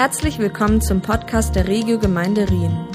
[0.00, 2.88] Herzlich willkommen zum Podcast der Regio Gemeinde Rien.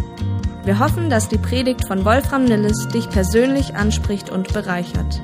[0.64, 5.22] Wir hoffen, dass die Predigt von Wolfram Nilles dich persönlich anspricht und bereichert.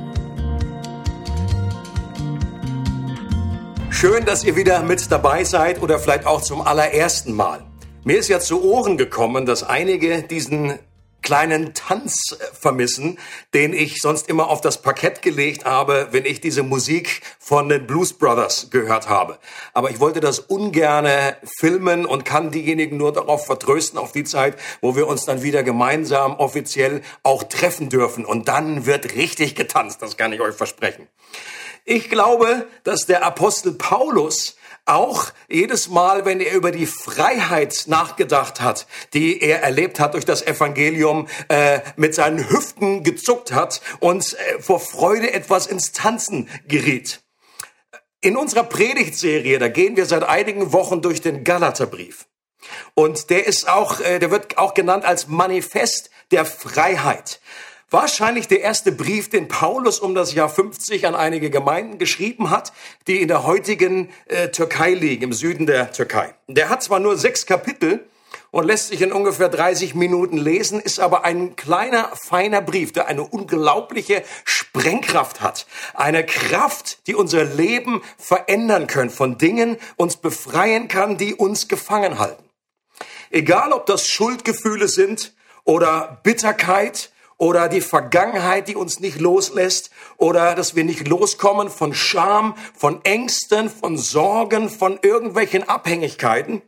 [3.89, 7.63] Schön, dass ihr wieder mit dabei seid oder vielleicht auch zum allerersten Mal.
[8.03, 10.77] Mir ist ja zu Ohren gekommen, dass einige diesen
[11.21, 13.19] kleinen Tanz vermissen,
[13.53, 17.87] den ich sonst immer auf das Parkett gelegt habe, wenn ich diese Musik von den
[17.87, 19.37] Blues Brothers gehört habe.
[19.73, 24.57] Aber ich wollte das ungerne filmen und kann diejenigen nur darauf vertrösten, auf die Zeit,
[24.81, 28.25] wo wir uns dann wieder gemeinsam offiziell auch treffen dürfen.
[28.25, 31.07] Und dann wird richtig getanzt, das kann ich euch versprechen.
[31.85, 38.61] Ich glaube, dass der Apostel Paulus auch jedes Mal, wenn er über die Freiheit nachgedacht
[38.61, 44.33] hat, die er erlebt hat durch das Evangelium, äh, mit seinen Hüften gezuckt hat und
[44.33, 47.21] äh, vor Freude etwas ins Tanzen geriet.
[48.21, 52.27] In unserer Predigtserie, da gehen wir seit einigen Wochen durch den Galaterbrief.
[52.93, 57.39] Und der ist auch, äh, der wird auch genannt als Manifest der Freiheit.
[57.93, 62.71] Wahrscheinlich der erste Brief, den Paulus um das Jahr 50 an einige Gemeinden geschrieben hat,
[63.07, 66.33] die in der heutigen äh, Türkei liegen, im Süden der Türkei.
[66.47, 68.07] Der hat zwar nur sechs Kapitel
[68.49, 73.07] und lässt sich in ungefähr 30 Minuten lesen, ist aber ein kleiner, feiner Brief, der
[73.07, 75.67] eine unglaubliche Sprengkraft hat.
[75.93, 82.19] Eine Kraft, die unser Leben verändern kann, von Dingen uns befreien kann, die uns gefangen
[82.19, 82.43] halten.
[83.31, 85.33] Egal, ob das Schuldgefühle sind
[85.65, 87.11] oder Bitterkeit
[87.41, 93.03] oder die Vergangenheit, die uns nicht loslässt oder dass wir nicht loskommen von Scham, von
[93.03, 96.61] Ängsten, von Sorgen, von irgendwelchen Abhängigkeiten.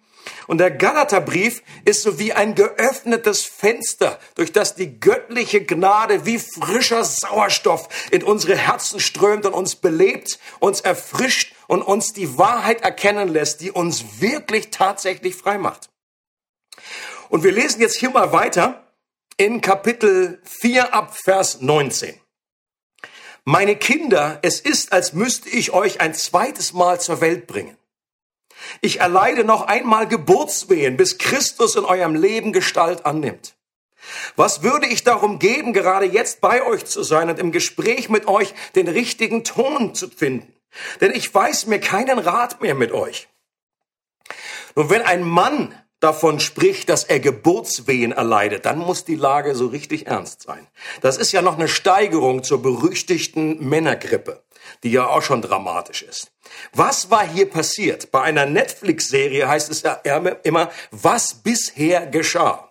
[0.47, 6.39] Und der Galaterbrief ist so wie ein geöffnetes Fenster, durch das die göttliche Gnade wie
[6.39, 12.81] frischer Sauerstoff in unsere Herzen strömt und uns belebt, uns erfrischt und uns die Wahrheit
[12.81, 15.91] erkennen lässt, die uns wirklich tatsächlich frei macht.
[17.29, 18.82] Und wir lesen jetzt hier mal weiter
[19.37, 22.19] in Kapitel 4 ab Vers 19.
[23.45, 27.77] Meine Kinder, es ist, als müsste ich euch ein zweites Mal zur Welt bringen.
[28.81, 33.55] Ich erleide noch einmal Geburtswehen, bis Christus in eurem Leben Gestalt annimmt.
[34.35, 38.27] Was würde ich darum geben, gerade jetzt bei euch zu sein und im Gespräch mit
[38.27, 40.53] euch den richtigen Ton zu finden?
[41.01, 43.27] Denn ich weiß mir keinen Rat mehr mit euch.
[44.75, 49.67] Nun, wenn ein Mann davon spricht, dass er Geburtswehen erleidet, dann muss die Lage so
[49.67, 50.67] richtig ernst sein.
[51.01, 54.43] Das ist ja noch eine Steigerung zur berüchtigten Männergrippe,
[54.83, 56.31] die ja auch schon dramatisch ist.
[56.73, 58.11] Was war hier passiert?
[58.11, 59.93] Bei einer Netflix-Serie heißt es ja
[60.43, 62.69] immer, was bisher geschah.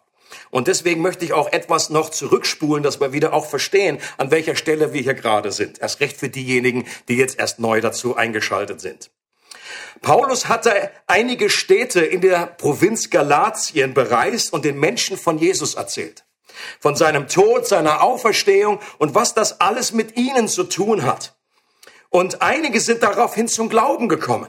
[0.50, 4.56] Und deswegen möchte ich auch etwas noch zurückspulen, dass wir wieder auch verstehen, an welcher
[4.56, 5.80] Stelle wir hier gerade sind.
[5.80, 9.10] Erst recht für diejenigen, die jetzt erst neu dazu eingeschaltet sind.
[10.00, 16.24] Paulus hatte einige Städte in der Provinz Galatien bereist und den Menschen von Jesus erzählt.
[16.80, 21.34] Von seinem Tod, seiner Auferstehung und was das alles mit ihnen zu tun hat.
[22.10, 24.48] Und einige sind daraufhin zum Glauben gekommen.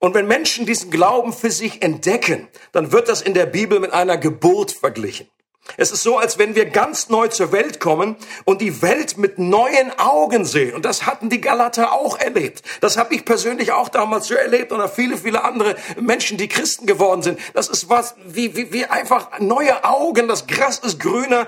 [0.00, 3.92] Und wenn Menschen diesen Glauben für sich entdecken, dann wird das in der Bibel mit
[3.92, 5.28] einer Geburt verglichen.
[5.76, 9.38] Es ist so, als wenn wir ganz neu zur Welt kommen und die Welt mit
[9.38, 10.74] neuen Augen sehen.
[10.74, 12.62] Und das hatten die Galater auch erlebt.
[12.80, 16.86] Das habe ich persönlich auch damals so erlebt oder viele, viele andere Menschen, die Christen
[16.86, 17.38] geworden sind.
[17.54, 20.28] Das ist was wie, wie, wie einfach neue Augen.
[20.28, 21.46] Das Gras ist grüner.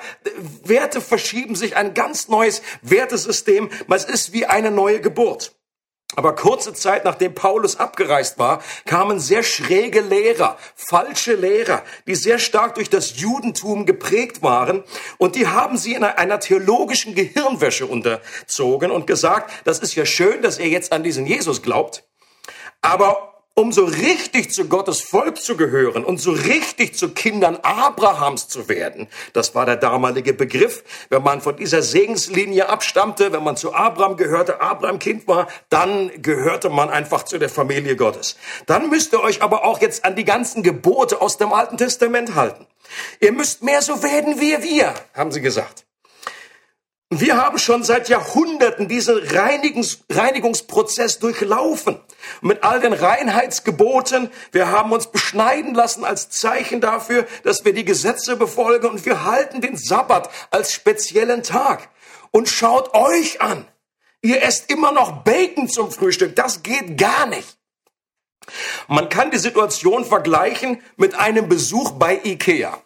[0.65, 1.77] Werte verschieben sich.
[1.77, 3.71] Ein ganz neues Wertesystem.
[3.89, 5.53] Es ist wie eine neue Geburt.
[6.15, 12.39] Aber kurze Zeit nachdem Paulus abgereist war, kamen sehr schräge Lehrer, falsche Lehrer, die sehr
[12.39, 14.85] stark durch das Judentum geprägt waren.
[15.19, 20.43] Und die haben sie in einer theologischen Gehirnwäsche unterzogen und gesagt, das ist ja schön,
[20.43, 22.05] dass ihr jetzt an diesen Jesus glaubt.
[22.83, 28.49] Aber um so richtig zu Gottes Volk zu gehören und so richtig zu Kindern Abrahams
[28.49, 29.09] zu werden.
[29.35, 30.83] Das war der damalige Begriff.
[31.11, 36.11] Wenn man von dieser Segenslinie abstammte, wenn man zu Abraham gehörte, Abraham Kind war, dann
[36.23, 38.37] gehörte man einfach zu der Familie Gottes.
[38.67, 42.35] Dann müsst ihr euch aber auch jetzt an die ganzen Gebote aus dem Alten Testament
[42.35, 42.67] halten.
[43.21, 45.85] Ihr müsst mehr so werden wie wir, haben sie gesagt.
[47.21, 52.01] Wir haben schon seit Jahrhunderten diesen Reinigungs Reinigungsprozess durchlaufen.
[52.41, 54.31] Mit all den Reinheitsgeboten.
[54.51, 59.25] Wir haben uns beschneiden lassen als Zeichen dafür, dass wir die Gesetze befolgen und wir
[59.25, 61.91] halten den Sabbat als speziellen Tag.
[62.31, 63.69] Und schaut euch an.
[64.23, 66.35] Ihr esst immer noch Bacon zum Frühstück.
[66.35, 67.59] Das geht gar nicht.
[68.89, 72.81] Man kann die Situation vergleichen mit einem Besuch bei Ikea.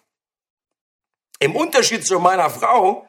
[1.38, 3.06] Im Unterschied zu meiner Frau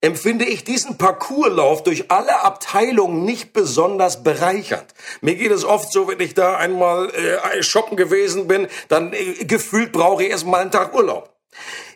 [0.00, 4.94] empfinde ich diesen Parcourslauf durch alle Abteilungen nicht besonders bereichernd.
[5.20, 9.44] Mir geht es oft so, wenn ich da einmal äh, shoppen gewesen bin, dann äh,
[9.44, 11.34] gefühlt brauche ich erstmal einen Tag Urlaub.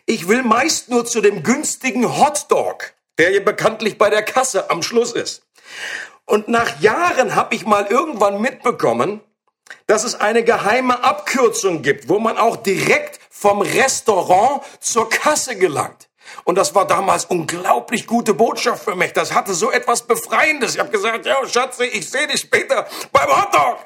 [0.05, 4.83] Ich will meist nur zu dem günstigen Hotdog, der hier bekanntlich bei der Kasse am
[4.83, 5.43] Schluss ist.
[6.25, 9.21] Und nach Jahren habe ich mal irgendwann mitbekommen,
[9.87, 16.07] dass es eine geheime Abkürzung gibt, wo man auch direkt vom Restaurant zur Kasse gelangt.
[16.43, 19.13] Und das war damals unglaublich gute Botschaft für mich.
[19.13, 20.75] Das hatte so etwas Befreiendes.
[20.75, 23.79] Ich habe gesagt, ja, Schatze, ich sehe dich später beim Hotdog.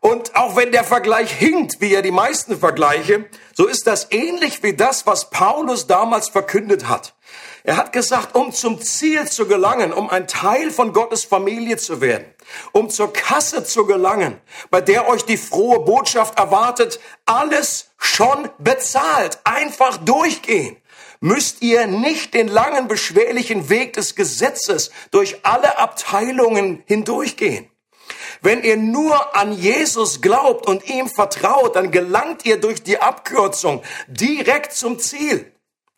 [0.00, 3.24] Und auch wenn der Vergleich hinkt, wie ja die meisten Vergleiche,
[3.54, 7.14] so ist das ähnlich wie das, was Paulus damals verkündet hat.
[7.62, 12.02] Er hat gesagt, um zum Ziel zu gelangen, um ein Teil von Gottes Familie zu
[12.02, 12.26] werden,
[12.72, 14.38] um zur Kasse zu gelangen,
[14.70, 20.76] bei der euch die frohe Botschaft erwartet, alles schon bezahlt, einfach durchgehen
[21.24, 27.70] müsst ihr nicht den langen, beschwerlichen Weg des Gesetzes durch alle Abteilungen hindurchgehen.
[28.42, 33.82] Wenn ihr nur an Jesus glaubt und ihm vertraut, dann gelangt ihr durch die Abkürzung
[34.06, 35.50] direkt zum Ziel.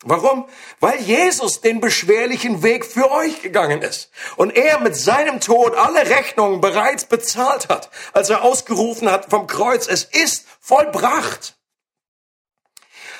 [0.05, 0.47] Warum?
[0.79, 6.09] Weil Jesus den beschwerlichen Weg für euch gegangen ist und er mit seinem Tod alle
[6.09, 11.56] Rechnungen bereits bezahlt hat, als er ausgerufen hat vom Kreuz, es ist vollbracht.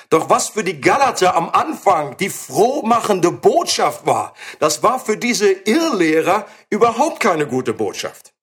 [0.09, 5.51] Doch was für die Galater am Anfang die frohmachende Botschaft war, das war für diese
[5.51, 8.33] Irrlehrer überhaupt keine gute Botschaft.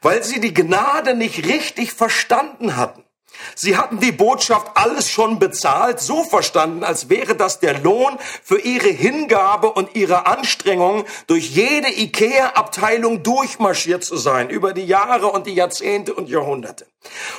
[0.00, 3.05] Weil sie die Gnade nicht richtig verstanden hatten.
[3.54, 8.58] Sie hatten die Botschaft alles schon bezahlt, so verstanden, als wäre das der Lohn für
[8.58, 15.46] ihre Hingabe und ihre Anstrengungen, durch jede IKEA-Abteilung durchmarschiert zu sein, über die Jahre und
[15.46, 16.86] die Jahrzehnte und Jahrhunderte.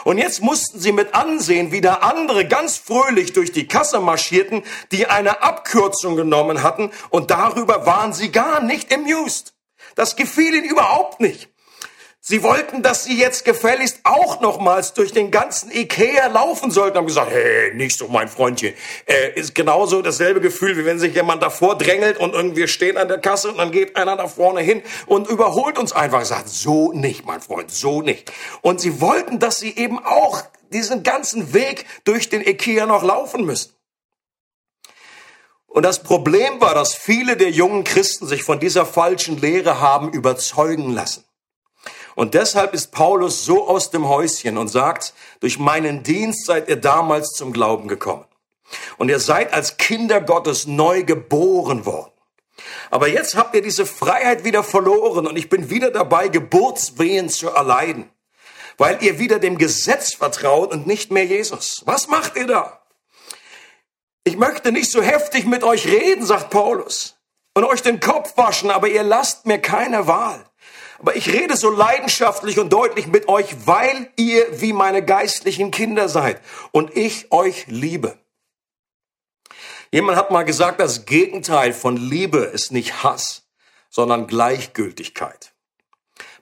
[0.04, 4.64] Und jetzt mussten sie mit ansehen, wie da andere ganz fröhlich durch die Kasse marschierten,
[4.92, 9.54] die eine Abkürzung genommen hatten, und darüber waren sie gar nicht amused.
[9.96, 11.50] Das gefiel ihnen überhaupt nicht.
[12.30, 16.98] Sie wollten, dass sie jetzt gefälligst auch nochmals durch den ganzen Ikea laufen sollten.
[16.98, 18.74] Haben gesagt, hey, nicht so, mein Freundchen.
[19.06, 23.08] Äh, ist genauso dasselbe Gefühl, wie wenn sich jemand davor drängelt und irgendwie stehen an
[23.08, 26.26] der Kasse und dann geht einer da vorne hin und überholt uns einfach.
[26.26, 28.30] Sagt, so nicht, mein Freund, so nicht.
[28.62, 30.42] Und sie wollten, dass sie eben auch
[30.74, 33.72] diesen ganzen Weg durch den Ikea noch laufen müssen.
[35.68, 40.12] Und das Problem war, dass viele der jungen Christen sich von dieser falschen Lehre haben
[40.12, 41.24] überzeugen lassen.
[42.18, 46.78] Und deshalb ist Paulus so aus dem Häuschen und sagt, durch meinen Dienst seid ihr
[46.78, 48.26] damals zum Glauben gekommen.
[48.98, 52.12] Und ihr seid als Kinder Gottes neu geboren worden.
[52.90, 57.50] Aber jetzt habt ihr diese Freiheit wieder verloren und ich bin wieder dabei, Geburtswehen zu
[57.50, 58.10] erleiden,
[58.80, 61.84] weil ihr wieder dem Gesetz vertraut und nicht mehr Jesus.
[61.86, 62.82] Was macht ihr da?
[64.24, 67.16] Ich möchte nicht so heftig mit euch reden, sagt Paulus,
[67.54, 70.47] und euch den Kopf waschen, aber ihr lasst mir keine Wahl.
[71.00, 76.10] Aber ich rede so leidenschaftlich und deutlich mit euch, weil ihr wie meine geistlichen Kinder
[76.10, 76.42] seid
[76.72, 78.18] und ich euch liebe.
[79.92, 83.48] Jemand hat mal gesagt, das Gegenteil von Liebe ist nicht Hass,
[83.90, 85.54] sondern Gleichgültigkeit.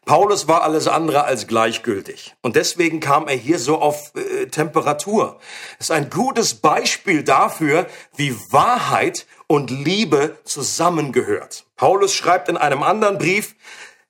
[0.06, 2.36] Paulus war alles andere als gleichgültig.
[2.44, 5.40] Und deswegen kam er hier so auf äh, Temperatur.
[5.80, 11.66] Ist ein gutes Beispiel dafür, wie Wahrheit und Liebe zusammengehört.
[11.76, 13.56] Paulus schreibt in einem anderen Brief,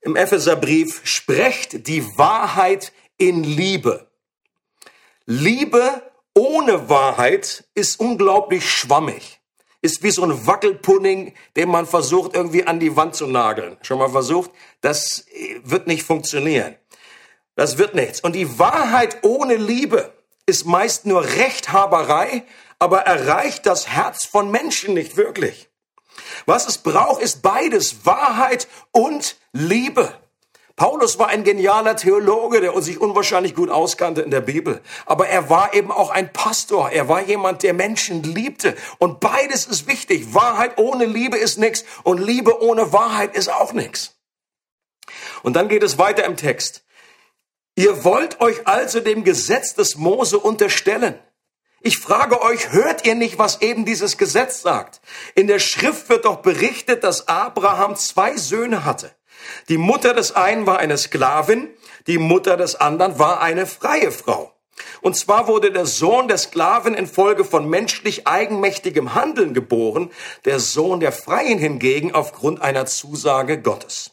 [0.06, 4.08] im Epheserbrief, sprecht die Wahrheit in Liebe.
[5.26, 6.04] Liebe
[6.36, 9.40] ohne Wahrheit ist unglaublich schwammig.
[9.82, 13.78] Ist wie so ein Wackelpudding, den man versucht irgendwie an die Wand zu nageln.
[13.82, 14.52] Schon mal versucht?
[14.82, 15.26] Das
[15.64, 16.76] wird nicht funktionieren.
[17.56, 18.20] Das wird nichts.
[18.20, 20.14] Und die Wahrheit ohne Liebe
[20.46, 22.44] ist meist nur Rechthaberei,
[22.78, 25.70] aber erreicht das Herz von Menschen nicht wirklich.
[26.46, 30.14] Was es braucht, ist beides, Wahrheit und Liebe.
[30.76, 34.82] Paulus war ein genialer Theologe, der sich unwahrscheinlich gut auskannte in der Bibel.
[35.06, 36.92] Aber er war eben auch ein Pastor.
[36.92, 38.76] Er war jemand, der Menschen liebte.
[39.00, 40.34] Und beides ist wichtig.
[40.34, 44.16] Wahrheit ohne Liebe ist nichts und Liebe ohne Wahrheit ist auch nichts.
[45.44, 46.84] Und dann geht es weiter im Text.
[47.76, 51.20] Ihr wollt euch also dem Gesetz des Mose unterstellen.
[51.88, 55.02] Ich frage euch, hört ihr nicht, was eben dieses Gesetz sagt?
[55.36, 59.12] In der Schrift wird doch berichtet, dass Abraham zwei Söhne hatte.
[59.70, 61.70] Die Mutter des einen war eine Sklavin,
[62.08, 64.52] die Mutter des anderen war eine freie Frau.
[65.02, 70.10] Und zwar wurde der Sohn der Sklaven infolge von menschlich eigenmächtigem Handeln geboren,
[70.46, 74.10] der Sohn der Freien hingegen aufgrund einer Zusage Gottes.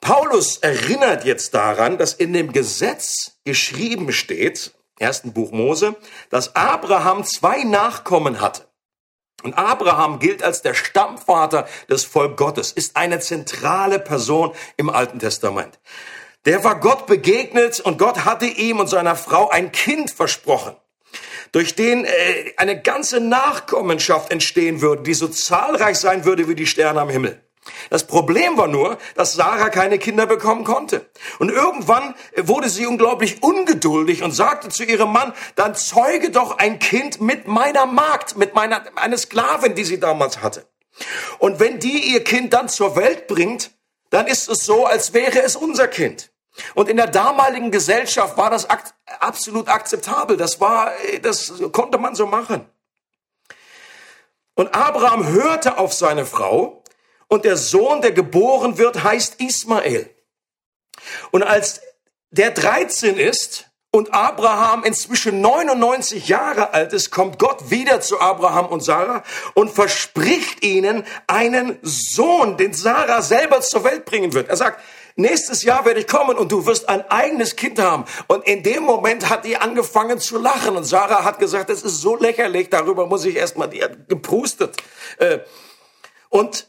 [0.00, 5.96] Paulus erinnert jetzt daran, dass in dem Gesetz geschrieben steht, ersten Buch Mose,
[6.30, 8.68] dass Abraham zwei Nachkommen hatte.
[9.42, 15.20] Und Abraham gilt als der Stammvater des Volk Gottes, ist eine zentrale Person im Alten
[15.20, 15.78] Testament.
[16.44, 20.74] Der war Gott begegnet und Gott hatte ihm und seiner Frau ein Kind versprochen,
[21.52, 26.66] durch den äh, eine ganze Nachkommenschaft entstehen würde, die so zahlreich sein würde wie die
[26.66, 27.40] Sterne am Himmel.
[27.90, 31.08] Das Problem war nur, dass Sarah keine Kinder bekommen konnte.
[31.38, 36.78] Und irgendwann wurde sie unglaublich ungeduldig und sagte zu ihrem Mann, dann zeuge doch ein
[36.78, 40.66] Kind mit meiner Magd, mit meiner, einer Sklavin, die sie damals hatte.
[41.38, 43.70] Und wenn die ihr Kind dann zur Welt bringt,
[44.10, 46.30] dann ist es so, als wäre es unser Kind.
[46.74, 48.66] Und in der damaligen Gesellschaft war das
[49.20, 50.36] absolut akzeptabel.
[50.36, 52.68] Das war, das konnte man so machen.
[54.54, 56.82] Und Abraham hörte auf seine Frau
[57.28, 60.10] und der Sohn, der geboren wird, heißt Ismael.
[61.30, 61.80] Und als
[62.30, 68.66] der 13 ist und Abraham inzwischen 99 Jahre alt ist, kommt Gott wieder zu Abraham
[68.66, 69.22] und Sarah
[69.54, 74.48] und verspricht ihnen einen Sohn, den Sarah selber zur Welt bringen wird.
[74.48, 74.82] Er sagt,
[75.16, 78.04] nächstes Jahr werde ich kommen und du wirst ein eigenes Kind haben.
[78.26, 82.00] Und in dem Moment hat die angefangen zu lachen und Sarah hat gesagt, es ist
[82.02, 84.76] so lächerlich, darüber muss ich erstmal, die hat geprustet.
[85.16, 85.38] Äh,
[86.28, 86.68] und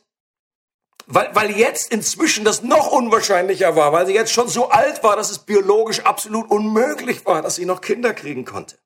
[1.12, 5.16] weil, weil jetzt inzwischen das noch unwahrscheinlicher war, weil sie jetzt schon so alt war,
[5.16, 8.78] dass es biologisch absolut unmöglich war, dass sie noch Kinder kriegen konnte.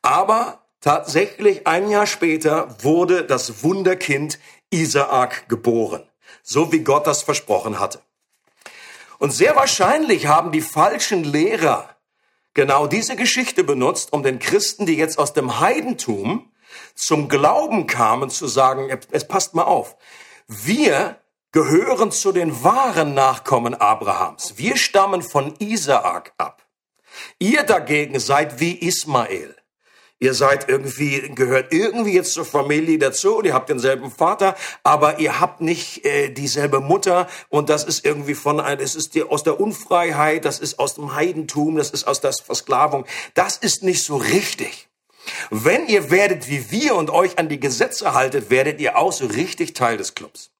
[0.00, 4.38] Aber tatsächlich ein Jahr später wurde das Wunderkind
[4.70, 6.08] Isaak geboren,
[6.42, 8.00] so wie Gott das versprochen hatte.
[9.18, 11.90] Und sehr wahrscheinlich haben die falschen Lehrer
[12.54, 16.50] genau diese Geschichte benutzt, um den Christen, die jetzt aus dem Heidentum
[16.94, 19.96] zum Glauben kamen, zu sagen, es passt mal auf.
[20.48, 21.18] Wir
[21.54, 24.54] gehören zu den wahren Nachkommen Abrahams.
[24.56, 26.66] Wir stammen von Isaak ab.
[27.38, 29.54] Ihr dagegen seid wie Ismael.
[30.18, 35.20] Ihr seid irgendwie, gehört irgendwie jetzt zur Familie dazu und ihr habt denselben Vater, aber
[35.20, 39.44] ihr habt nicht äh, dieselbe Mutter und das ist irgendwie von, das ist die, aus
[39.44, 43.06] der Unfreiheit, das ist aus dem Heidentum, das ist aus der Versklavung.
[43.34, 44.88] Das ist nicht so richtig.
[45.50, 49.26] Wenn ihr werdet wie wir und euch an die Gesetze haltet, werdet ihr auch so
[49.26, 50.50] richtig Teil des Clubs.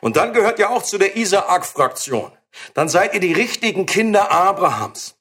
[0.00, 2.32] Und dann gehört ihr auch zu der Isaak-Fraktion.
[2.74, 5.14] Dann seid ihr die richtigen Kinder Abrahams.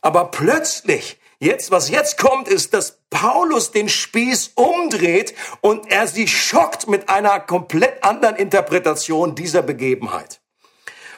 [0.00, 6.28] Aber plötzlich, jetzt, was jetzt kommt, ist, dass Paulus den Spieß umdreht und er sie
[6.28, 10.40] schockt mit einer komplett anderen Interpretation dieser Begebenheit.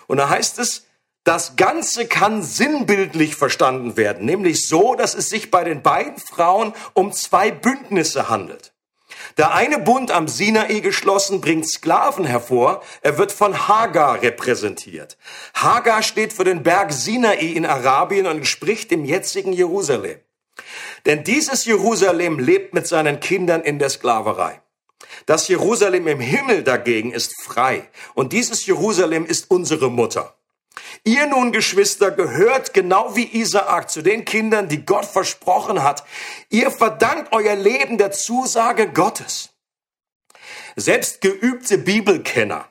[0.07, 0.85] Und da heißt es,
[1.25, 6.73] das Ganze kann sinnbildlich verstanden werden, nämlich so, dass es sich bei den beiden Frauen
[6.95, 8.73] um zwei Bündnisse handelt.
[9.37, 12.83] Der eine Bund am Sinai geschlossen bringt Sklaven hervor.
[13.03, 15.19] Er wird von Hagar repräsentiert.
[15.55, 20.19] Hagar steht für den Berg Sinai in Arabien und entspricht dem jetzigen Jerusalem.
[21.05, 24.63] Denn dieses Jerusalem lebt mit seinen Kindern in der Sklaverei.
[25.27, 27.89] Das Jerusalem im Himmel dagegen ist frei.
[28.15, 30.35] Und dieses Jerusalem ist unsere Mutter.
[31.07, 36.03] Ihr nun, Geschwister, gehört genau wie Isaak zu den Kindern, die Gott versprochen hat.
[36.51, 39.51] Ihr verdankt euer Leben der Zusage Gottes.
[40.75, 42.69] Selbst geübte Bibelkenner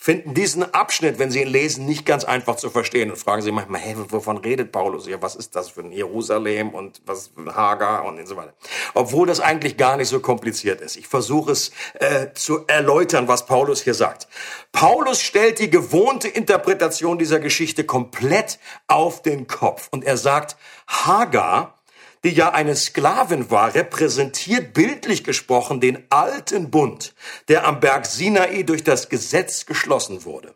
[0.00, 3.52] finden diesen Abschnitt, wenn sie ihn lesen, nicht ganz einfach zu verstehen und fragen sich
[3.52, 5.20] manchmal, hey, wovon redet Paulus hier?
[5.20, 8.54] Was ist das für ein Jerusalem und was für ein Hagar und so weiter.
[8.94, 10.96] Obwohl das eigentlich gar nicht so kompliziert ist.
[10.96, 14.26] Ich versuche es äh, zu erläutern, was Paulus hier sagt.
[14.72, 21.79] Paulus stellt die gewohnte Interpretation dieser Geschichte komplett auf den Kopf und er sagt, Hagar
[22.24, 27.14] die ja eine Sklavin war, repräsentiert bildlich gesprochen den alten Bund,
[27.48, 30.54] der am Berg Sinai durch das Gesetz geschlossen wurde.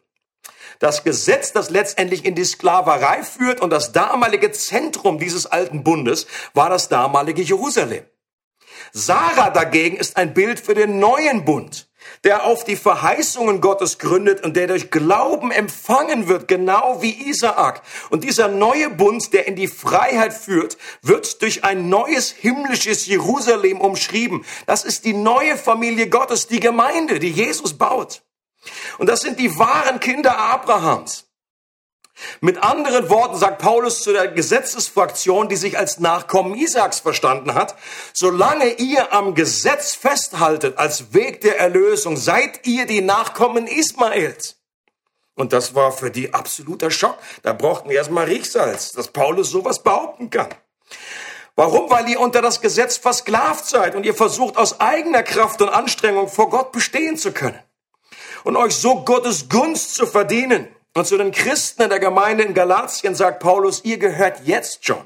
[0.78, 6.26] Das Gesetz, das letztendlich in die Sklaverei führt und das damalige Zentrum dieses alten Bundes
[6.52, 8.04] war das damalige Jerusalem.
[8.92, 11.88] Sarah dagegen ist ein Bild für den neuen Bund,
[12.25, 17.83] der auf die Verheißungen Gottes gründet und der durch Glauben empfangen wird, genau wie Isaak.
[18.11, 23.81] Und dieser neue Bund, der in die Freiheit führt, wird durch ein neues himmlisches Jerusalem
[23.81, 24.45] umschrieben.
[24.66, 28.23] Das ist die neue Familie Gottes, die Gemeinde, die Jesus baut.
[28.99, 31.26] Und das sind die wahren Kinder Abrahams.
[32.40, 37.75] Mit anderen Worten sagt Paulus zu der Gesetzesfraktion, die sich als Nachkommen Isaaks verstanden hat,
[38.12, 44.56] solange ihr am Gesetz festhaltet als Weg der Erlösung, seid ihr die Nachkommen Ismaels.
[45.35, 47.18] Und das war für die absoluter Schock.
[47.42, 50.49] Da brauchten wir erstmal Riechsalz, dass Paulus sowas behaupten kann.
[51.56, 51.90] Warum?
[51.90, 56.28] Weil ihr unter das Gesetz versklavt seid und ihr versucht aus eigener Kraft und Anstrengung
[56.28, 57.59] vor Gott bestehen zu können
[58.44, 60.68] und euch so Gottes Gunst zu verdienen.
[60.94, 65.04] Und zu den Christen in der Gemeinde in Galatien sagt Paulus, ihr gehört jetzt schon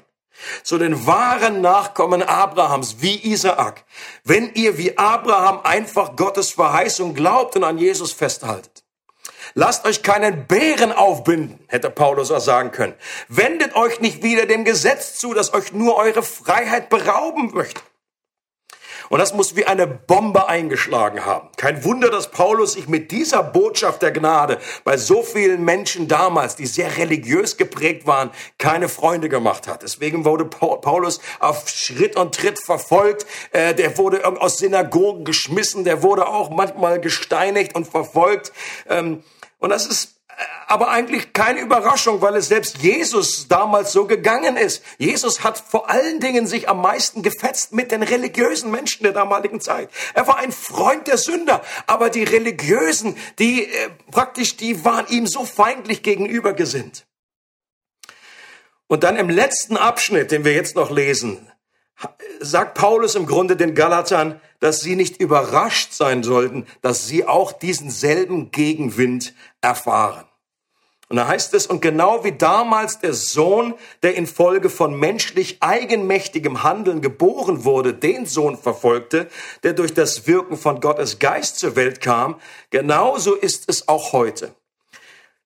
[0.62, 3.84] zu den wahren Nachkommen Abrahams, wie Isaak,
[4.24, 8.84] wenn ihr wie Abraham einfach Gottes Verheißung glaubt und an Jesus festhaltet.
[9.54, 12.94] Lasst euch keinen Bären aufbinden, hätte Paulus auch sagen können.
[13.28, 17.80] Wendet euch nicht wieder dem Gesetz zu, das euch nur eure Freiheit berauben möchte.
[19.08, 21.48] Und das muss wie eine Bombe eingeschlagen haben.
[21.56, 26.56] Kein Wunder, dass Paulus sich mit dieser Botschaft der Gnade bei so vielen Menschen damals,
[26.56, 29.82] die sehr religiös geprägt waren, keine Freunde gemacht hat.
[29.82, 33.26] Deswegen wurde Paulus auf Schritt und Tritt verfolgt.
[33.52, 35.84] Äh, der wurde aus Synagogen geschmissen.
[35.84, 38.52] Der wurde auch manchmal gesteinigt und verfolgt.
[38.88, 39.22] Ähm,
[39.58, 40.17] und das ist
[40.66, 44.84] aber eigentlich keine Überraschung, weil es selbst Jesus damals so gegangen ist.
[44.98, 49.60] Jesus hat vor allen Dingen sich am meisten gefetzt mit den religiösen Menschen der damaligen
[49.60, 49.90] Zeit.
[50.14, 55.26] Er war ein Freund der Sünder, aber die Religiösen, die äh, praktisch, die waren ihm
[55.26, 57.06] so feindlich gegenüber gesinnt.
[58.86, 61.50] Und dann im letzten Abschnitt, den wir jetzt noch lesen,
[62.40, 67.52] sagt Paulus im Grunde den Galatern, dass sie nicht überrascht sein sollten, dass sie auch
[67.52, 70.27] diesen selben Gegenwind erfahren.
[71.08, 76.62] Und da heißt es, und genau wie damals der Sohn, der infolge von menschlich eigenmächtigem
[76.62, 79.28] Handeln geboren wurde, den Sohn verfolgte,
[79.62, 82.38] der durch das Wirken von Gottes Geist zur Welt kam,
[82.70, 84.54] genauso ist es auch heute.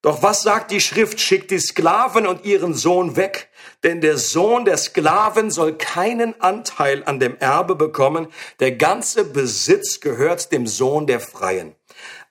[0.02, 1.20] Doch was sagt die Schrift?
[1.20, 3.48] Schickt die Sklaven und ihren Sohn weg,
[3.84, 8.26] denn der Sohn der Sklaven soll keinen Anteil an dem Erbe bekommen,
[8.58, 11.76] der ganze Besitz gehört dem Sohn der Freien.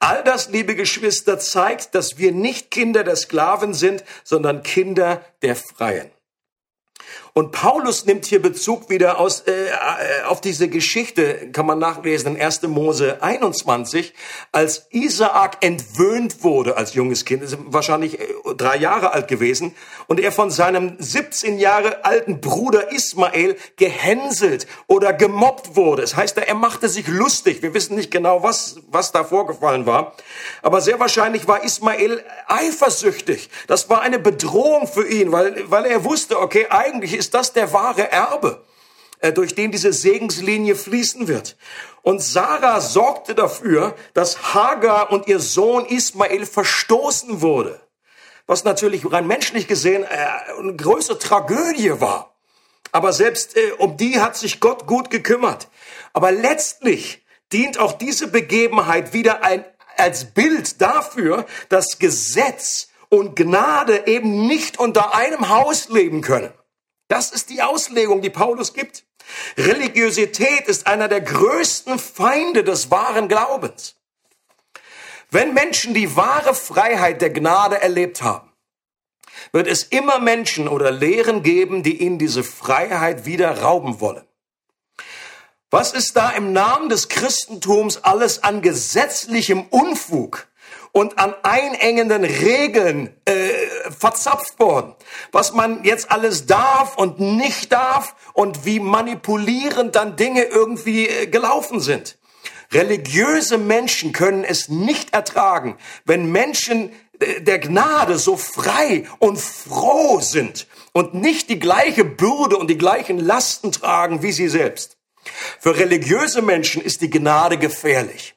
[0.04, 5.56] All das, liebe Geschwister, zeigt, dass wir nicht Kinder der Sklaven sind, sondern Kinder der
[5.56, 6.10] Freien.
[7.34, 12.36] Und Paulus nimmt hier Bezug wieder aus, äh, äh auf diese Geschichte, kann man nachlesen
[12.36, 12.64] in 1.
[12.64, 14.14] Mose 21,
[14.52, 18.26] als Isaak entwöhnt wurde als junges Kind, ist wahrscheinlich äh,
[18.58, 19.74] drei Jahre alt gewesen,
[20.08, 26.02] und er von seinem 17 Jahre alten Bruder Ismael gehänselt oder gemobbt wurde.
[26.02, 27.62] Das heißt, er machte sich lustig.
[27.62, 30.16] Wir wissen nicht genau, was, was da vorgefallen war.
[30.62, 33.50] Aber sehr wahrscheinlich war Ismael eifersüchtig.
[33.68, 37.72] Das war eine Bedrohung für ihn, weil, weil er wusste, okay, eigentlich ist das der
[37.72, 38.66] wahre Erbe,
[39.20, 41.56] äh, durch den diese Segenslinie fließen wird.
[42.02, 47.80] Und Sarah sorgte dafür, dass Hagar und ihr Sohn Ismael verstoßen wurde.
[48.48, 52.36] Was natürlich rein menschlich gesehen äh, eine größere Tragödie war.
[52.92, 55.68] Aber selbst äh, um die hat sich Gott gut gekümmert.
[56.14, 59.64] Aber letztlich dient auch diese Begebenheit wieder ein,
[59.96, 66.52] als Bild dafür, dass Gesetz und Gnade eben nicht unter einem Haus leben können.
[67.12, 69.04] Das ist die Auslegung, die Paulus gibt.
[69.58, 73.98] Religiosität ist einer der größten Feinde des wahren Glaubens.
[75.30, 78.50] Wenn Menschen die wahre Freiheit der Gnade erlebt haben,
[79.52, 84.26] wird es immer Menschen oder Lehren geben, die ihnen diese Freiheit wieder rauben wollen.
[85.70, 90.48] Was ist da im Namen des Christentums alles an gesetzlichem Unfug
[90.94, 93.51] und an einengenden Regeln äh,
[93.92, 94.96] verzapft worden.
[95.32, 101.28] Was man jetzt alles darf und nicht darf und wie manipulierend dann Dinge irgendwie äh,
[101.28, 102.18] gelaufen sind.
[102.74, 110.20] Religiöse Menschen können es nicht ertragen, wenn Menschen äh, der Gnade so frei und froh
[110.22, 114.98] sind und nicht die gleiche Bürde und die gleichen Lasten tragen wie sie selbst.
[115.60, 118.36] Für religiöse Menschen ist die Gnade gefährlich.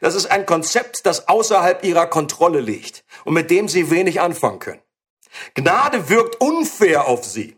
[0.00, 4.58] Das ist ein Konzept, das außerhalb ihrer Kontrolle liegt und mit dem sie wenig anfangen
[4.58, 4.82] können.
[5.54, 7.56] Gnade wirkt unfair auf sie,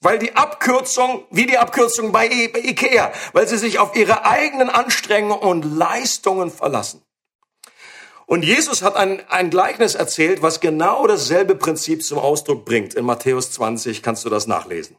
[0.00, 5.38] weil die Abkürzung, wie die Abkürzung bei, Ikea, weil sie sich auf ihre eigenen Anstrengungen
[5.38, 7.02] und Leistungen verlassen.
[8.26, 12.94] Und Jesus hat ein, ein Gleichnis erzählt, was genau dasselbe Prinzip zum Ausdruck bringt.
[12.94, 14.96] In Matthäus 20 kannst du das nachlesen.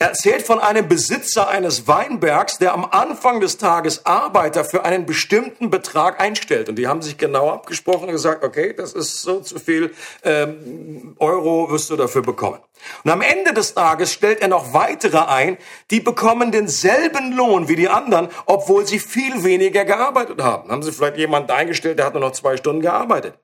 [0.00, 5.06] Er erzählt von einem Besitzer eines Weinbergs, der am Anfang des Tages Arbeiter für einen
[5.06, 6.68] bestimmten Betrag einstellt.
[6.68, 11.16] Und die haben sich genau abgesprochen und gesagt, okay, das ist so zu viel ähm,
[11.18, 12.60] Euro wirst du dafür bekommen.
[13.02, 15.58] Und am Ende des Tages stellt er noch weitere ein,
[15.90, 20.70] die bekommen denselben Lohn wie die anderen, obwohl sie viel weniger gearbeitet haben.
[20.70, 23.34] Haben sie vielleicht jemanden eingestellt, der hat nur noch zwei Stunden gearbeitet.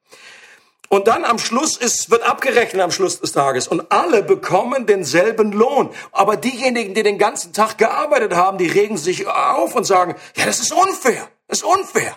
[0.94, 5.50] Und dann am Schluss ist, wird abgerechnet am Schluss des Tages und alle bekommen denselben
[5.50, 5.90] Lohn.
[6.12, 10.46] Aber diejenigen, die den ganzen Tag gearbeitet haben, die regen sich auf und sagen, ja,
[10.46, 12.16] das ist unfair, das ist unfair.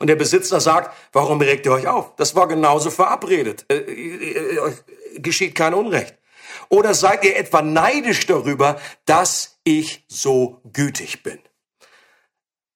[0.00, 2.14] Und der Besitzer sagt, warum regt ihr euch auf?
[2.16, 3.64] Das war genauso verabredet.
[3.70, 4.72] Äh, äh, äh,
[5.20, 6.18] geschieht kein Unrecht.
[6.68, 11.38] Oder seid ihr etwa neidisch darüber, dass ich so gütig bin?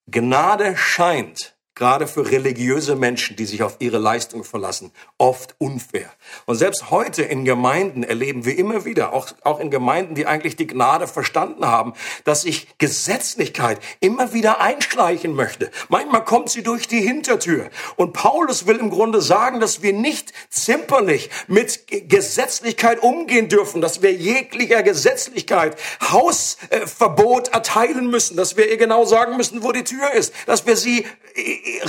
[0.06, 6.10] Gnade scheint gerade für religiöse Menschen, die sich auf ihre Leistung verlassen, oft unfair.
[6.46, 10.56] Und selbst heute in Gemeinden erleben wir immer wieder, auch, auch in Gemeinden, die eigentlich
[10.56, 11.92] die Gnade verstanden haben,
[12.24, 15.70] dass sich Gesetzlichkeit immer wieder einschleichen möchte.
[15.90, 17.68] Manchmal kommt sie durch die Hintertür.
[17.96, 24.00] Und Paulus will im Grunde sagen, dass wir nicht zimperlich mit Gesetzlichkeit umgehen dürfen, dass
[24.00, 25.76] wir jeglicher Gesetzlichkeit
[26.10, 30.78] Hausverbot erteilen müssen, dass wir ihr genau sagen müssen, wo die Tür ist, dass wir
[30.78, 31.04] sie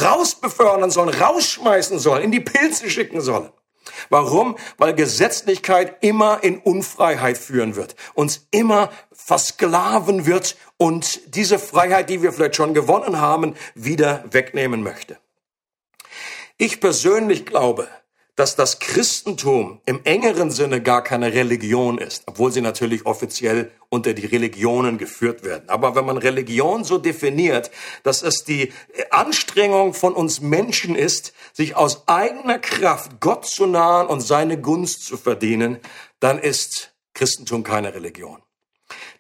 [0.02, 3.50] rausbefördern sollen, rausschmeißen sollen, in die Pilze schicken sollen.
[4.10, 4.58] Warum?
[4.78, 12.22] Weil Gesetzlichkeit immer in Unfreiheit führen wird, uns immer versklaven wird und diese Freiheit, die
[12.22, 15.18] wir vielleicht schon gewonnen haben, wieder wegnehmen möchte.
[16.58, 17.88] Ich persönlich glaube,
[18.38, 24.14] dass das Christentum im engeren Sinne gar keine Religion ist, obwohl sie natürlich offiziell unter
[24.14, 25.68] die Religionen geführt werden.
[25.68, 27.72] Aber wenn man Religion so definiert,
[28.04, 28.72] dass es die
[29.10, 35.04] Anstrengung von uns Menschen ist, sich aus eigener Kraft Gott zu nahen und seine Gunst
[35.04, 35.80] zu verdienen,
[36.20, 38.44] dann ist Christentum keine Religion.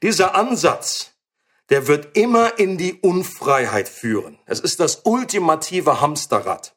[0.03, 1.13] Dieser Ansatz,
[1.71, 4.38] der wird immer in die Unfreiheit führen.
[4.45, 6.77] Es ist das ultimative Hamsterrad.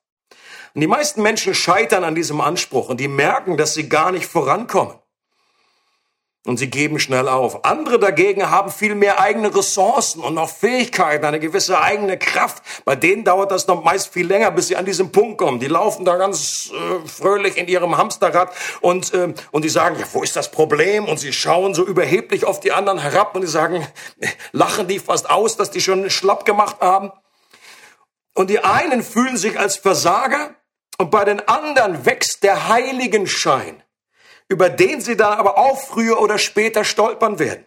[0.74, 4.26] Und die meisten Menschen scheitern an diesem Anspruch und die merken, dass sie gar nicht
[4.26, 4.94] vorankommen.
[6.46, 7.66] Und sie geben schnell auf.
[7.66, 12.62] Andere dagegen haben viel mehr eigene Ressourcen und noch Fähigkeiten, eine gewisse eigene Kraft.
[12.86, 15.60] Bei denen dauert das noch meist viel länger, bis sie an diesen Punkt kommen.
[15.60, 20.06] Die laufen da ganz äh, fröhlich in ihrem Hamsterrad und, äh, und die sagen, ja,
[20.14, 21.04] wo ist das Problem?
[21.04, 23.86] Und sie schauen so überheblich auf die anderen herab und die sagen,
[24.52, 27.12] lachen die fast aus, dass die schon schlapp gemacht haben.
[28.34, 30.54] Und die einen fühlen sich als Versager
[31.00, 33.82] und bei den anderen wächst der Heiligenschein,
[34.48, 37.64] über den sie dann aber auch früher oder später stolpern werden.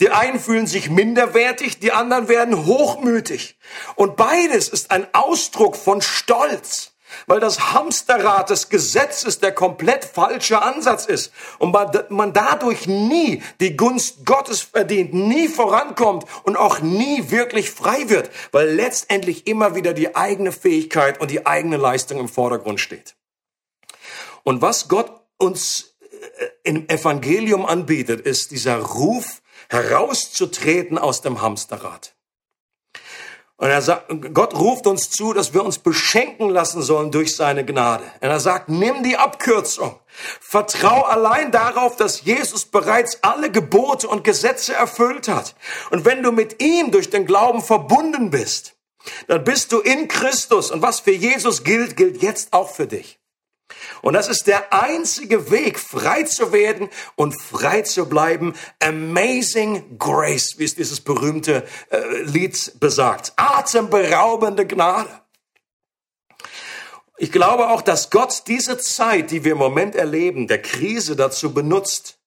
[0.00, 3.60] Die einen fühlen sich minderwertig, die anderen werden hochmütig.
[3.94, 6.93] Und beides ist ein Ausdruck von Stolz
[7.26, 11.74] weil das Hamsterrad des Gesetzes der komplett falsche Ansatz ist und
[12.10, 18.30] man dadurch nie die Gunst Gottes verdient, nie vorankommt und auch nie wirklich frei wird,
[18.52, 23.16] weil letztendlich immer wieder die eigene Fähigkeit und die eigene Leistung im Vordergrund steht.
[24.42, 32.13] Und was Gott uns äh, im Evangelium anbietet, ist dieser Ruf, herauszutreten aus dem Hamsterrad.
[33.56, 37.64] Und er sagt, Gott ruft uns zu, dass wir uns beschenken lassen sollen durch seine
[37.64, 38.02] Gnade.
[38.20, 40.00] Und er sagt, nimm die Abkürzung.
[40.40, 45.54] Vertrau allein darauf, dass Jesus bereits alle Gebote und Gesetze erfüllt hat.
[45.90, 48.74] Und wenn du mit ihm durch den Glauben verbunden bist,
[49.28, 50.72] dann bist du in Christus.
[50.72, 53.20] Und was für Jesus gilt, gilt jetzt auch für dich.
[54.04, 58.52] Und das ist der einzige Weg, frei zu werden und frei zu bleiben.
[58.78, 63.32] Amazing Grace, wie es dieses berühmte äh, Lied besagt.
[63.36, 65.08] Atemberaubende Gnade.
[67.16, 71.54] Ich glaube auch, dass Gott diese Zeit, die wir im Moment erleben, der Krise dazu
[71.54, 72.18] benutzt,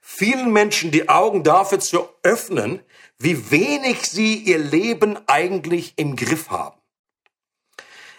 [0.00, 2.78] vielen Menschen die Augen dafür zu öffnen,
[3.18, 6.80] wie wenig sie ihr Leben eigentlich im Griff haben.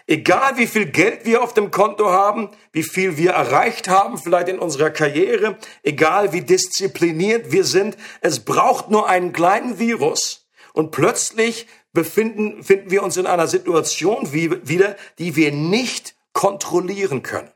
[0.10, 4.48] Egal wie viel Geld wir auf dem Konto haben, wie viel wir erreicht haben, vielleicht
[4.48, 10.92] in unserer Karriere, egal wie diszipliniert wir sind, es braucht nur einen kleinen Virus und
[10.92, 17.52] plötzlich befinden, finden wir uns in einer Situation wie, wieder, die wir nicht kontrollieren können,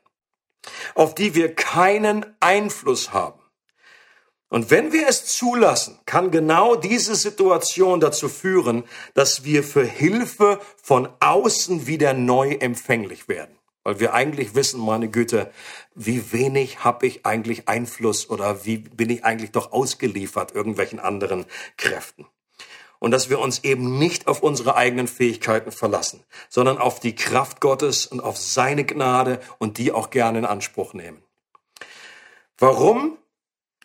[0.93, 3.40] auf die wir keinen Einfluss haben.
[4.51, 8.83] Und wenn wir es zulassen, kann genau diese Situation dazu führen,
[9.13, 13.57] dass wir für Hilfe von außen wieder neu empfänglich werden.
[13.85, 15.49] Weil wir eigentlich wissen, meine Güte,
[15.95, 21.45] wie wenig habe ich eigentlich Einfluss oder wie bin ich eigentlich doch ausgeliefert irgendwelchen anderen
[21.77, 22.27] Kräften.
[22.99, 27.61] Und dass wir uns eben nicht auf unsere eigenen Fähigkeiten verlassen, sondern auf die Kraft
[27.61, 31.23] Gottes und auf seine Gnade und die auch gerne in Anspruch nehmen.
[32.57, 33.17] Warum?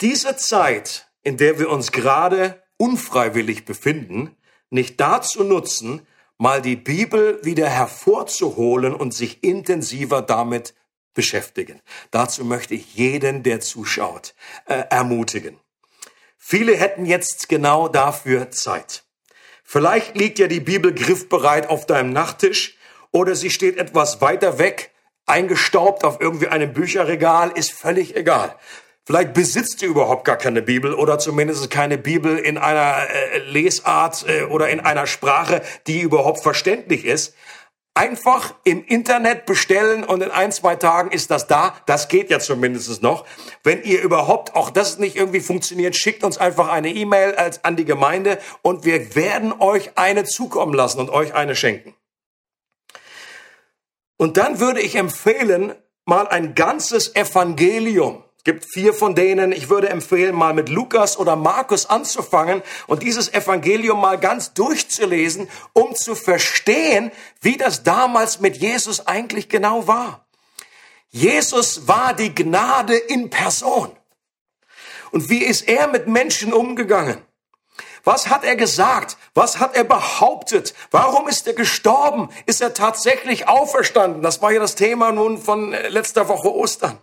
[0.00, 4.36] Diese Zeit, in der wir uns gerade unfreiwillig befinden,
[4.70, 6.06] nicht dazu nutzen,
[6.38, 10.74] mal die Bibel wieder hervorzuholen und sich intensiver damit
[11.14, 11.80] beschäftigen.
[12.10, 14.34] Dazu möchte ich jeden, der zuschaut,
[14.66, 15.58] äh, ermutigen.
[16.36, 19.04] Viele hätten jetzt genau dafür Zeit.
[19.64, 22.76] Vielleicht liegt ja die Bibel griffbereit auf deinem Nachttisch
[23.10, 24.92] oder sie steht etwas weiter weg,
[25.24, 28.54] eingestaubt auf irgendwie einem Bücherregal, ist völlig egal.
[29.06, 34.26] Vielleicht besitzt du überhaupt gar keine Bibel oder zumindest keine Bibel in einer äh, Lesart
[34.28, 37.32] äh, oder in einer Sprache, die überhaupt verständlich ist.
[37.94, 41.76] Einfach im Internet bestellen und in ein, zwei Tagen ist das da.
[41.86, 43.24] Das geht ja zumindest noch.
[43.62, 47.76] Wenn ihr überhaupt auch das nicht irgendwie funktioniert, schickt uns einfach eine E-Mail als an
[47.76, 51.94] die Gemeinde und wir werden euch eine zukommen lassen und euch eine schenken.
[54.16, 59.50] Und dann würde ich empfehlen, mal ein ganzes Evangelium gibt vier von denen.
[59.50, 65.48] Ich würde empfehlen, mal mit Lukas oder Markus anzufangen und dieses Evangelium mal ganz durchzulesen,
[65.72, 70.26] um zu verstehen, wie das damals mit Jesus eigentlich genau war.
[71.08, 73.90] Jesus war die Gnade in Person.
[75.10, 77.18] Und wie ist er mit Menschen umgegangen?
[78.04, 79.16] Was hat er gesagt?
[79.34, 80.72] Was hat er behauptet?
[80.92, 82.28] Warum ist er gestorben?
[82.46, 84.22] Ist er tatsächlich auferstanden?
[84.22, 87.00] Das war ja das Thema nun von letzter Woche Ostern.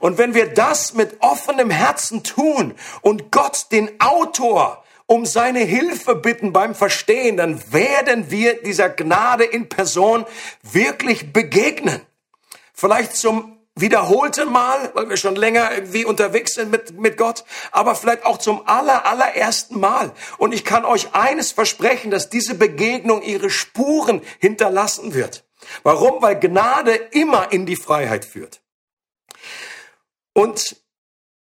[0.00, 6.16] Und wenn wir das mit offenem Herzen tun und Gott, den Autor, um seine Hilfe
[6.16, 10.26] bitten beim Verstehen, dann werden wir dieser Gnade in Person
[10.62, 12.00] wirklich begegnen.
[12.74, 17.94] Vielleicht zum wiederholten Mal, weil wir schon länger irgendwie unterwegs sind mit, mit Gott, aber
[17.94, 20.12] vielleicht auch zum aller, allerersten Mal.
[20.38, 25.44] Und ich kann euch eines versprechen, dass diese Begegnung ihre Spuren hinterlassen wird.
[25.82, 26.22] Warum?
[26.22, 28.60] Weil Gnade immer in die Freiheit führt.
[30.36, 30.76] Und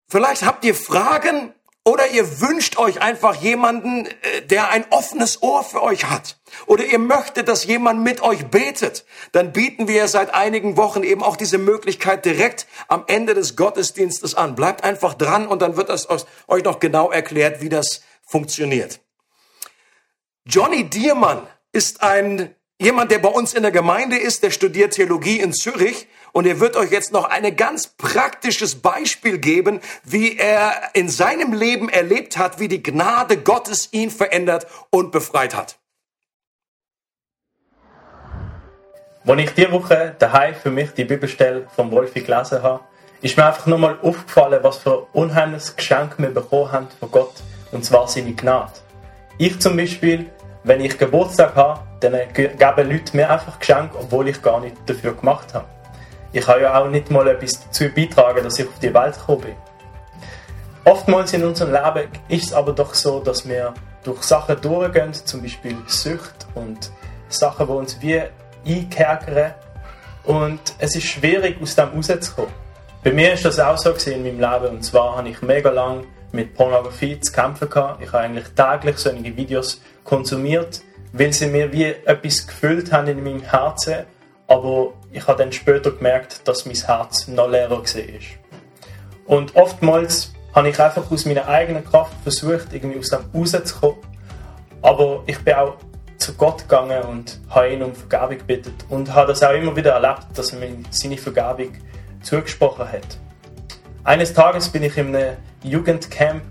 [0.09, 5.63] vielleicht habt ihr Fragen oder ihr wünscht euch einfach jemanden, äh, der ein offenes Ohr
[5.63, 6.41] für euch hat.
[6.67, 9.05] Oder ihr möchtet, dass jemand mit euch betet.
[9.31, 14.35] Dann bieten wir seit einigen Wochen eben auch diese Möglichkeit direkt am Ende des Gottesdienstes
[14.35, 14.57] an.
[14.57, 18.99] Bleibt einfach dran und dann wird es euch noch genau erklärt, wie das funktioniert.
[20.47, 25.39] Johnny Diermann ist ein jemand, der bei uns in der Gemeinde ist, der studiert Theologie
[25.39, 30.91] in Zürich und er wird euch jetzt noch ein ganz praktisches Beispiel geben, wie er
[30.95, 35.79] in seinem Leben erlebt hat, wie die Gnade Gottes ihn verändert und befreit hat.
[39.27, 42.81] Als ich diese Woche daheim für mich die Bibelstelle vom Wolfi gelesen habe,
[43.21, 47.35] ist mir einfach nochmal aufgefallen, was für ein unheimliches Geschenk wir bekommen haben von Gott,
[47.71, 48.73] und zwar seine Gnade.
[49.37, 50.31] Ich zum Beispiel
[50.63, 55.15] wenn ich Geburtstag habe, dann geben Leute mir einfach Geschenke, obwohl ich gar nicht dafür
[55.15, 55.67] gemacht habe.
[56.33, 59.41] Ich habe ja auch nicht mal etwas dazu beitragen, dass ich auf die Welt gekommen
[59.41, 59.55] bin.
[60.85, 65.43] Oftmals in unserem Leben ist es aber doch so, dass wir durch Sachen durchgehen, zum
[65.43, 66.91] Beispiel Sucht und
[67.29, 68.23] Sachen, die uns wie
[68.67, 69.55] einkerkern.
[70.25, 72.53] Und es ist schwierig, aus dem rauszukommen.
[73.03, 74.77] Bei mir ist das auch so in meinem Leben.
[74.77, 78.03] Und zwar habe ich mega lang mit Pornografie zu kämpfen gehabt.
[78.03, 83.25] Ich habe eigentlich täglich solche Videos konsumiert, weil sie mir wie etwas gefüllt haben in
[83.25, 84.05] meinem Herzen.
[84.51, 87.85] Aber ich habe dann später gemerkt, dass mein Herz noch leerer war.
[89.27, 93.99] Und oftmals habe ich einfach aus meiner eigenen Kraft versucht, irgendwie aus dem rauszukommen.
[94.83, 95.77] Aber ich bin auch
[96.19, 99.93] zu Gott gegangen und habe ihn um Vergebung gebeten und habe das auch immer wieder
[99.93, 101.73] erlebt, dass er mir seine Vergebung
[102.21, 103.19] zugesprochen hat.
[104.03, 106.43] Eines Tages bin ich in einem Jugendcamp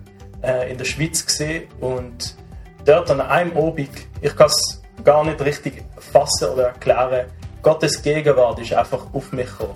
[0.41, 2.37] äh, in der Schweiz gesehen und
[2.85, 7.25] dort an einem Obig, ich kann es gar nicht richtig fassen oder erklären,
[7.61, 9.75] Gottes Gegenwart ist einfach auf mich gekommen.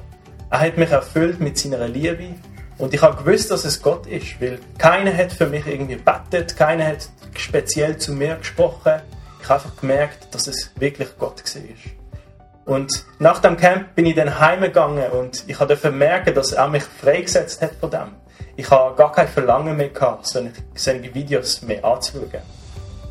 [0.50, 2.36] Er hat mich erfüllt mit seiner Liebe
[2.78, 6.56] und ich habe gewusst, dass es Gott ist, weil keiner hat für mich irgendwie bettet,
[6.56, 9.02] keiner hat speziell zu mir gesprochen.
[9.42, 12.76] Ich habe einfach gemerkt, dass es wirklich Gott war.
[12.76, 16.84] Und nach dem Camp bin ich dann heimgegangen und ich durfte merken, dass er mich
[16.84, 18.16] freigesetzt hat von dem.
[18.56, 22.42] Ich habe gar kein Verlangen mehr gehabt, solche Videos mehr anzuschauen.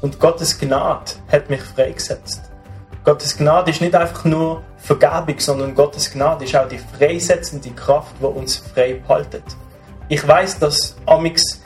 [0.01, 2.52] Und Gottes Gnade hat mich freigesetzt.
[3.05, 8.15] Gottes Gnade ist nicht einfach nur Vergebung, sondern Gottes Gnade ist auch die freisetzende Kraft,
[8.21, 9.43] die uns frei behaltet.
[10.09, 11.61] Ich weiß, dass amix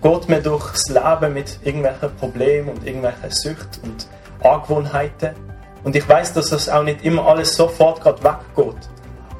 [0.00, 4.06] geht mir durchs Leben mit irgendwelchen Problemen und irgendwelchen Süchten und
[4.46, 5.34] Angewohnheiten.
[5.82, 8.88] Und ich weiß, dass das auch nicht immer alles sofort gerade weggeht.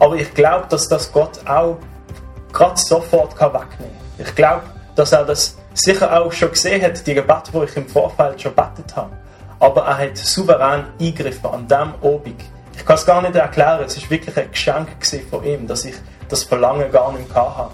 [0.00, 1.78] Aber ich glaube, dass das Gott auch
[2.52, 3.86] gerade sofort wegnehmen kann.
[4.18, 4.62] Ich glaube,
[4.96, 8.54] dass er das sicher auch schon gesehen hat, die Gebete, die ich im Vorfeld schon
[8.54, 9.10] gebetet habe.
[9.58, 12.36] Aber er hat souverän eingegriffen an dem Obig.
[12.76, 14.88] Ich kann es gar nicht erklären, es war wirklich ein Geschenk
[15.30, 15.94] von ihm, dass ich
[16.28, 17.70] das Verlangen gar nicht hatte.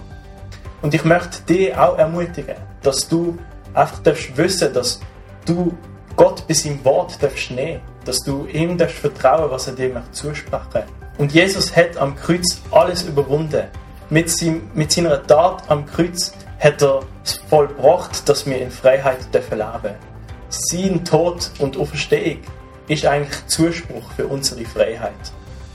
[0.81, 3.38] Und ich möchte dich auch ermutigen, dass du
[3.75, 5.01] einfach darfst wissen, dass
[5.45, 5.77] du
[6.16, 10.12] Gott bei seinem Wort darfst nehmen, dass du ihm darfst vertrauen, was er dir möchte
[10.12, 10.85] zusprechen.
[11.18, 13.64] Und Jesus hat am Kreuz alles überwunden.
[14.11, 19.18] Mit, seinem, mit seiner Tat am Kreuz hat er es vollbracht, dass wir in Freiheit
[19.33, 20.12] leben dürfen.
[20.55, 22.43] Sein Tod und Auferstehung
[22.87, 25.15] ist eigentlich Zuspruch für unsere Freiheit.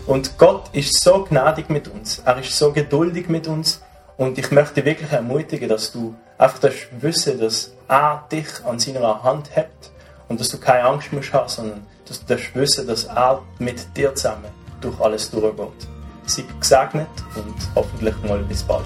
[0.05, 3.81] Und Gott ist so gnädig mit uns, er ist so geduldig mit uns
[4.17, 9.23] und ich möchte wirklich ermutigen, dass du einfach das wissen, dass er dich an seiner
[9.23, 9.71] Hand hat
[10.27, 13.97] und dass du keine Angst musst haben, sondern dass du das wissen, dass er mit
[13.97, 15.87] dir zusammen durch alles durchgeht.
[16.27, 18.85] Sei gesegnet und hoffentlich mal bis bald.